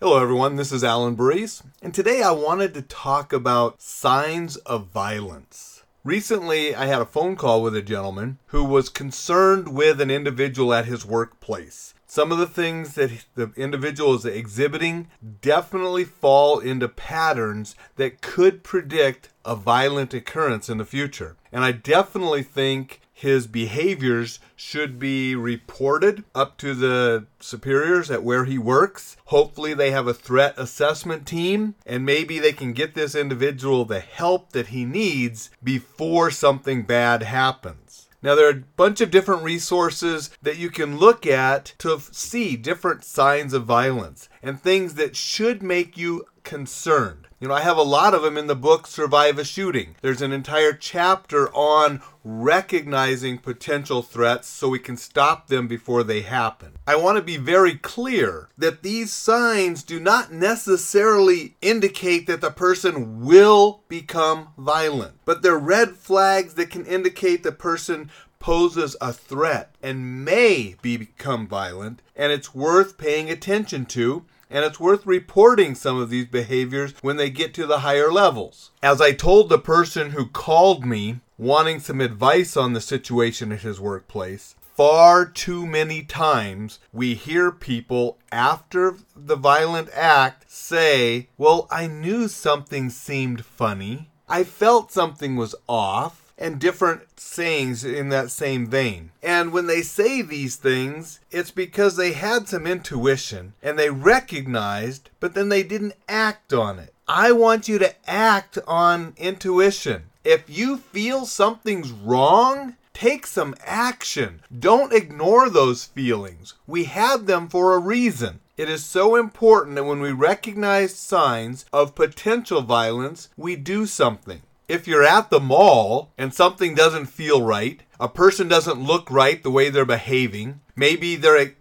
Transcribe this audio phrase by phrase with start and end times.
[0.00, 0.54] Hello, everyone.
[0.54, 5.82] This is Alan Burries, and today I wanted to talk about signs of violence.
[6.04, 10.72] Recently, I had a phone call with a gentleman who was concerned with an individual
[10.72, 11.94] at his workplace.
[12.06, 15.08] Some of the things that the individual is exhibiting
[15.40, 21.34] definitely fall into patterns that could predict a violent occurrence in the future.
[21.50, 28.44] And I definitely think his behaviors should be reported up to the superiors at where
[28.44, 29.16] he works.
[29.24, 33.98] Hopefully, they have a threat assessment team and maybe they can get this individual the
[33.98, 38.06] help that he needs before something bad happens.
[38.22, 42.54] Now, there are a bunch of different resources that you can look at to see
[42.54, 47.27] different signs of violence and things that should make you concerned.
[47.40, 49.94] You know, I have a lot of them in the book Survive a Shooting.
[50.02, 56.22] There's an entire chapter on recognizing potential threats so we can stop them before they
[56.22, 56.72] happen.
[56.84, 62.50] I want to be very clear that these signs do not necessarily indicate that the
[62.50, 69.12] person will become violent, but they're red flags that can indicate the person poses a
[69.12, 75.74] threat and may become violent, and it's worth paying attention to and it's worth reporting
[75.74, 78.70] some of these behaviors when they get to the higher levels.
[78.82, 83.60] As I told the person who called me wanting some advice on the situation at
[83.60, 91.66] his workplace, far too many times we hear people after the violent act say, Well,
[91.70, 94.10] I knew something seemed funny.
[94.28, 99.10] I felt something was off and different sayings in that same vein.
[99.22, 105.10] And when they say these things, it's because they had some intuition and they recognized,
[105.20, 106.94] but then they didn't act on it.
[107.06, 110.04] I want you to act on intuition.
[110.24, 114.42] If you feel something's wrong, take some action.
[114.56, 116.54] Don't ignore those feelings.
[116.66, 118.40] We have them for a reason.
[118.56, 124.42] It is so important that when we recognize signs of potential violence, we do something
[124.68, 129.42] if you're at the mall and something doesn't feel right, a person doesn't look right
[129.42, 131.54] the way they're behaving, maybe they're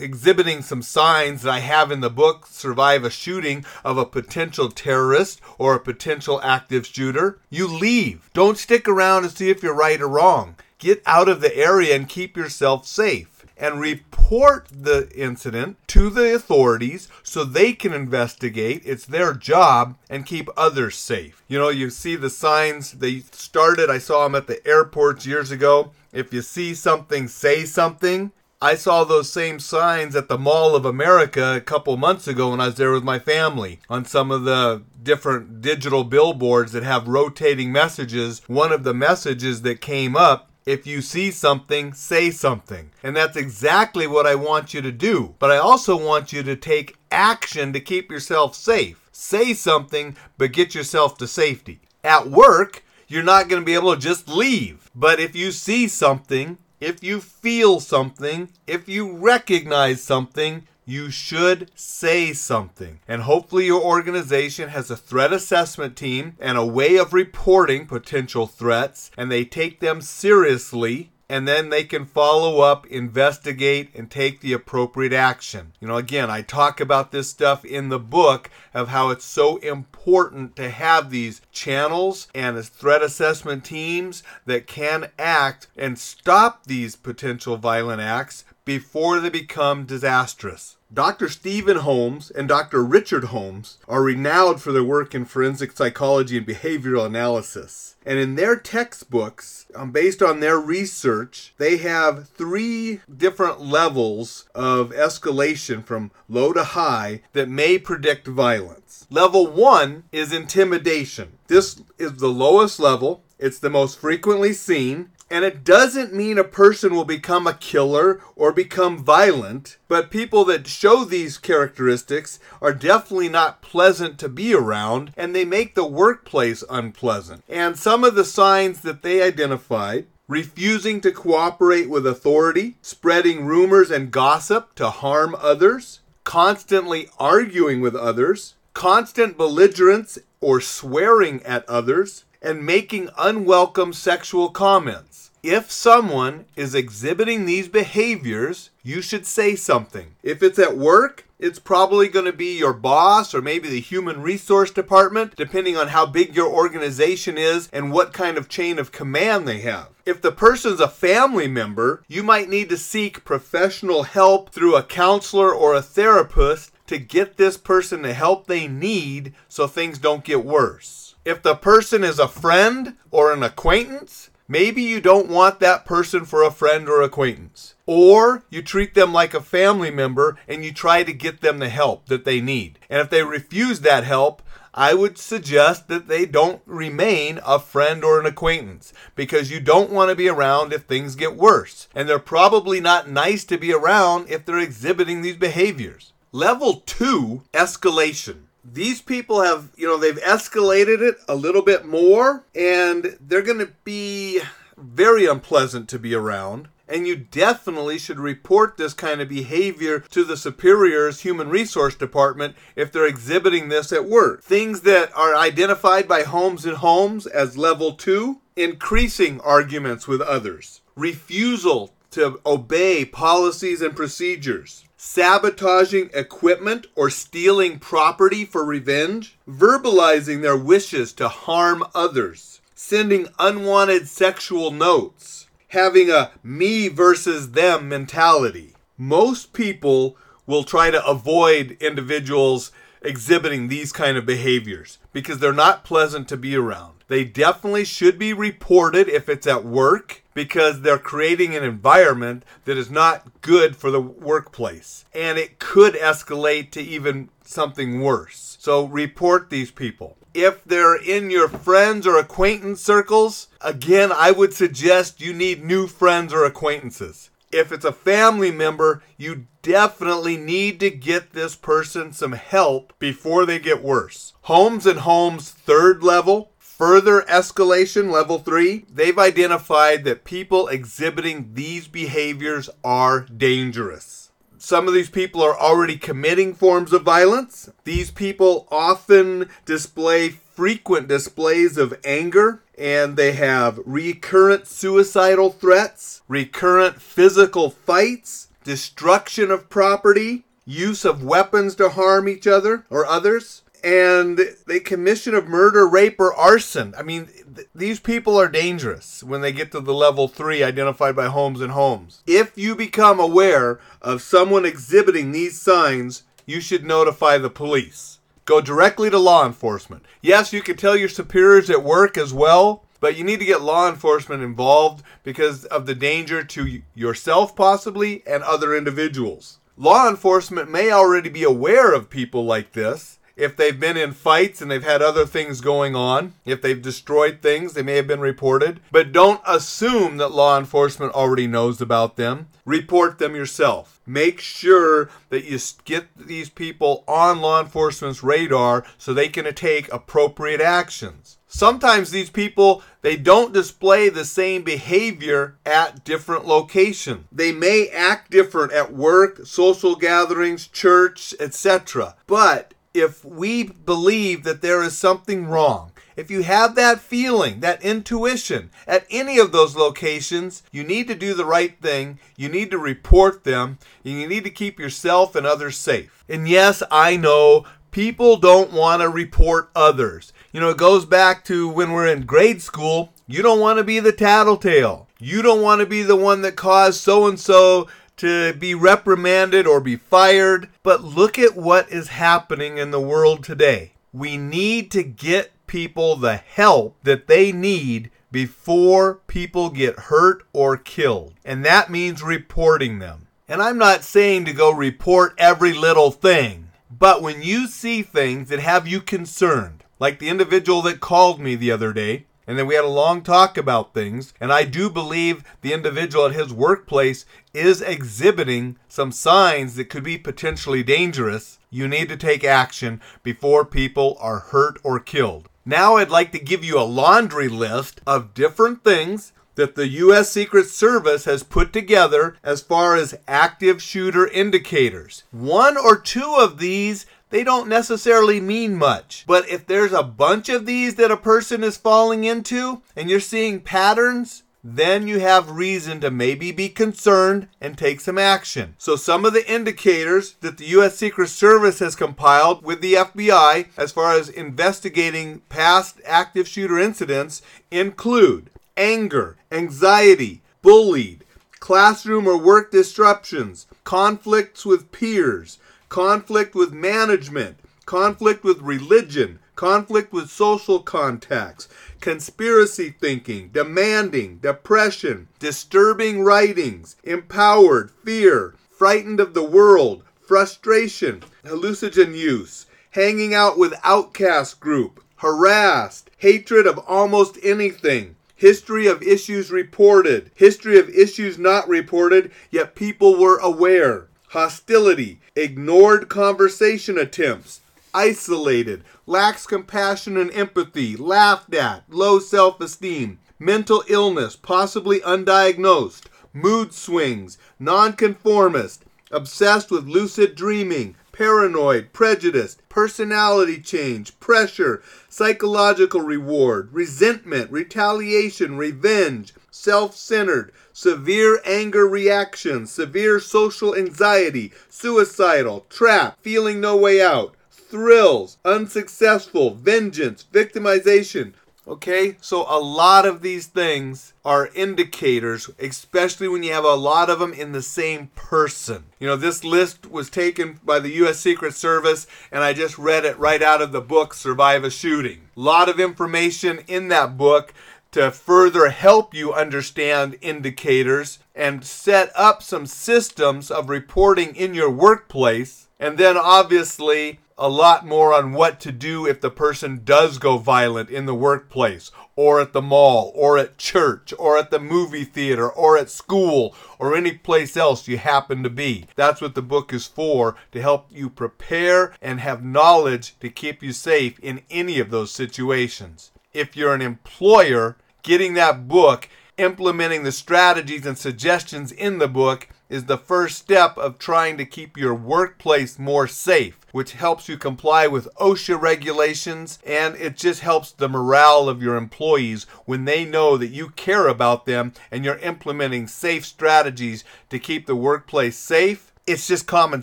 [0.00, 4.70] exhibiting some signs that I have in the book, Survive a Shooting, of a potential
[4.70, 8.30] terrorist or a potential active shooter, you leave.
[8.32, 10.56] Don't stick around to see if you're right or wrong.
[10.78, 16.34] Get out of the area and keep yourself safe and report the incident to the
[16.34, 18.82] authorities so they can investigate.
[18.84, 21.42] It's their job and keep others safe.
[21.48, 25.50] You know, you see the signs, they started, I saw them at the airports years
[25.50, 25.92] ago.
[26.12, 28.32] If you see something, say something.
[28.62, 32.60] I saw those same signs at the Mall of America a couple months ago when
[32.60, 37.06] I was there with my family on some of the different digital billboards that have
[37.06, 38.40] rotating messages.
[38.46, 42.90] One of the messages that came up if you see something, say something.
[43.02, 45.34] And that's exactly what I want you to do.
[45.38, 49.08] But I also want you to take action to keep yourself safe.
[49.12, 51.80] Say something, but get yourself to safety.
[52.02, 54.90] At work, you're not going to be able to just leave.
[54.94, 61.70] But if you see something, if you feel something, if you recognize something, you should
[61.74, 63.00] say something.
[63.08, 68.46] And hopefully, your organization has a threat assessment team and a way of reporting potential
[68.46, 71.10] threats, and they take them seriously.
[71.26, 75.72] And then they can follow up, investigate, and take the appropriate action.
[75.80, 79.56] You know, again, I talk about this stuff in the book of how it's so
[79.56, 86.94] important to have these channels and threat assessment teams that can act and stop these
[86.94, 90.76] potential violent acts before they become disastrous.
[90.92, 91.28] Dr.
[91.28, 92.84] Stephen Holmes and Dr.
[92.84, 97.96] Richard Holmes are renowned for their work in forensic psychology and behavioral analysis.
[98.06, 104.90] And in their textbooks, um, based on their research, they have three different levels of
[104.90, 109.06] escalation from low to high that may predict violence.
[109.10, 111.38] Level one is intimidation.
[111.48, 113.24] This is the lowest level.
[113.38, 115.10] It's the most frequently seen.
[115.34, 120.44] And it doesn't mean a person will become a killer or become violent, but people
[120.44, 125.84] that show these characteristics are definitely not pleasant to be around and they make the
[125.84, 127.42] workplace unpleasant.
[127.48, 133.90] And some of the signs that they identified refusing to cooperate with authority, spreading rumors
[133.90, 142.24] and gossip to harm others, constantly arguing with others, constant belligerence or swearing at others,
[142.40, 145.23] and making unwelcome sexual comments.
[145.44, 150.14] If someone is exhibiting these behaviors, you should say something.
[150.22, 154.22] If it's at work, it's probably going to be your boss or maybe the human
[154.22, 158.90] resource department, depending on how big your organization is and what kind of chain of
[158.90, 159.90] command they have.
[160.06, 164.82] If the person's a family member, you might need to seek professional help through a
[164.82, 170.24] counselor or a therapist to get this person the help they need so things don't
[170.24, 171.16] get worse.
[171.26, 176.24] If the person is a friend or an acquaintance, maybe you don't want that person
[176.24, 177.74] for a friend or acquaintance.
[177.86, 181.68] Or you treat them like a family member and you try to get them the
[181.68, 182.78] help that they need.
[182.88, 184.42] And if they refuse that help,
[184.76, 189.90] I would suggest that they don't remain a friend or an acquaintance because you don't
[189.90, 191.88] want to be around if things get worse.
[191.94, 196.12] And they're probably not nice to be around if they're exhibiting these behaviors.
[196.32, 198.46] Level two, escalation.
[198.64, 203.58] These people have, you know, they've escalated it a little bit more and they're going
[203.58, 204.40] to be
[204.76, 206.68] very unpleasant to be around.
[206.86, 212.56] And you definitely should report this kind of behavior to the superior's human resource department
[212.76, 214.42] if they're exhibiting this at work.
[214.42, 220.82] Things that are identified by Holmes and Holmes as level two increasing arguments with others,
[220.94, 230.56] refusal to obey policies and procedures, sabotaging equipment or stealing property for revenge, verbalizing their
[230.56, 235.46] wishes to harm others, sending unwanted sexual notes.
[235.68, 238.74] Having a me versus them mentality.
[238.96, 242.70] Most people will try to avoid individuals
[243.06, 246.94] exhibiting these kind of behaviors because they're not pleasant to be around.
[247.08, 252.78] They definitely should be reported if it's at work because they're creating an environment that
[252.78, 258.56] is not good for the workplace and it could escalate to even something worse.
[258.60, 264.52] So report these people if they're in your friends or acquaintance circles, again, I would
[264.52, 267.30] suggest you need new friends or acquaintances.
[267.54, 273.46] If it's a family member, you definitely need to get this person some help before
[273.46, 274.32] they get worse.
[274.42, 281.86] Holmes and Holmes third level, further escalation level 3, they've identified that people exhibiting these
[281.86, 284.32] behaviors are dangerous.
[284.58, 287.70] Some of these people are already committing forms of violence.
[287.84, 297.00] These people often display frequent displays of anger and they have recurrent suicidal threats, recurrent
[297.00, 304.38] physical fights, destruction of property, use of weapons to harm each other or others, and
[304.66, 306.94] the commission of murder, rape, or arson.
[306.96, 311.14] I mean, th- these people are dangerous when they get to the level three identified
[311.14, 312.22] by Holmes and Holmes.
[312.26, 318.13] If you become aware of someone exhibiting these signs, you should notify the police.
[318.44, 320.04] Go directly to law enforcement.
[320.20, 323.62] Yes, you can tell your superiors at work as well, but you need to get
[323.62, 329.60] law enforcement involved because of the danger to yourself, possibly, and other individuals.
[329.76, 334.60] Law enforcement may already be aware of people like this if they've been in fights
[334.62, 338.20] and they've had other things going on, if they've destroyed things, they may have been
[338.20, 338.80] reported.
[338.92, 342.48] But don't assume that law enforcement already knows about them.
[342.64, 344.00] Report them yourself.
[344.06, 349.92] Make sure that you get these people on law enforcement's radar so they can take
[349.92, 351.38] appropriate actions.
[351.46, 357.26] Sometimes these people they don't display the same behavior at different locations.
[357.30, 362.16] They may act different at work, social gatherings, church, etc.
[362.26, 367.82] But if we believe that there is something wrong, if you have that feeling, that
[367.82, 372.20] intuition at any of those locations, you need to do the right thing.
[372.36, 373.78] You need to report them.
[374.04, 376.24] And you need to keep yourself and others safe.
[376.28, 380.32] And yes, I know people don't want to report others.
[380.52, 383.12] You know, it goes back to when we're in grade school.
[383.26, 385.08] You don't want to be the tattletale.
[385.18, 389.66] You don't want to be the one that caused so and so to be reprimanded
[389.66, 390.68] or be fired.
[390.82, 393.92] But look at what is happening in the world today.
[394.12, 400.76] We need to get people the help that they need before people get hurt or
[400.76, 401.34] killed.
[401.44, 403.28] And that means reporting them.
[403.48, 408.48] And I'm not saying to go report every little thing, but when you see things
[408.48, 412.66] that have you concerned, like the individual that called me the other day, and then
[412.66, 414.34] we had a long talk about things.
[414.40, 420.04] And I do believe the individual at his workplace is exhibiting some signs that could
[420.04, 421.58] be potentially dangerous.
[421.70, 425.48] You need to take action before people are hurt or killed.
[425.64, 430.30] Now, I'd like to give you a laundry list of different things that the U.S.
[430.30, 435.22] Secret Service has put together as far as active shooter indicators.
[435.30, 439.24] One or two of these they don't necessarily mean much.
[439.26, 443.18] But if there's a bunch of these that a person is falling into and you're
[443.18, 448.76] seeing patterns, then you have reason to maybe be concerned and take some action.
[448.78, 450.96] So, some of the indicators that the U.S.
[450.96, 457.42] Secret Service has compiled with the FBI as far as investigating past active shooter incidents
[457.68, 461.24] include anger, anxiety, bullied,
[461.58, 470.30] classroom or work disruptions, conflicts with peers, conflict with management, conflict with religion, conflict with
[470.30, 471.68] social contacts,
[472.00, 482.66] conspiracy thinking, demanding, depression, disturbing writings, empowered, fear, frightened of the world, frustration, hallucinogen use,
[482.90, 490.78] hanging out with outcast group, harassed, hatred of almost anything, history of issues reported, history
[490.78, 497.60] of issues not reported, yet people were aware, hostility, ignored conversation attempts,
[497.94, 506.74] isolated, lacks compassion and empathy, laughed at, low self esteem, mental illness, possibly undiagnosed, mood
[506.74, 518.56] swings, nonconformist, obsessed with lucid dreaming, paranoid, prejudiced, personality change, pressure, psychological reward, resentment, retaliation,
[518.56, 527.36] revenge, self centered, severe anger reaction, severe social anxiety, suicidal, trapped, feeling no way out,
[527.50, 531.34] thrills, unsuccessful, vengeance, victimization,
[531.66, 537.08] Okay, so a lot of these things are indicators, especially when you have a lot
[537.08, 538.84] of them in the same person.
[539.00, 541.20] You know, this list was taken by the U.S.
[541.20, 545.22] Secret Service, and I just read it right out of the book Survive a Shooting.
[545.38, 547.54] A lot of information in that book
[547.94, 554.68] to further help you understand indicators and set up some systems of reporting in your
[554.68, 555.68] workplace.
[555.78, 560.38] And then, obviously, a lot more on what to do if the person does go
[560.38, 565.04] violent in the workplace or at the mall or at church or at the movie
[565.04, 568.86] theater or at school or any place else you happen to be.
[568.96, 573.62] That's what the book is for to help you prepare and have knowledge to keep
[573.62, 576.10] you safe in any of those situations.
[576.32, 582.48] If you're an employer, getting that book, implementing the strategies and suggestions in the book
[582.68, 587.38] is the first step of trying to keep your workplace more safe which helps you
[587.38, 593.04] comply with OSHA regulations and it just helps the morale of your employees when they
[593.04, 598.36] know that you care about them and you're implementing safe strategies to keep the workplace
[598.36, 598.92] safe.
[599.06, 599.82] It's just common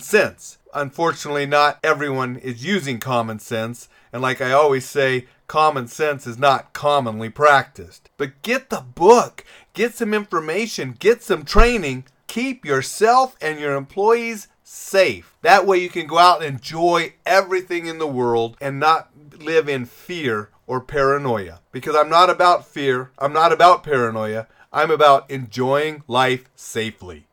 [0.00, 0.58] sense.
[0.74, 3.88] Unfortunately, not everyone is using common sense.
[4.12, 8.10] And like I always say, common sense is not commonly practiced.
[8.16, 12.04] But get the book, get some information, get some training.
[12.26, 15.36] Keep yourself and your employees safe.
[15.42, 19.68] That way you can go out and enjoy everything in the world and not live
[19.68, 21.60] in fear or paranoia.
[21.72, 27.26] Because I'm not about fear, I'm not about paranoia, I'm about enjoying life safely.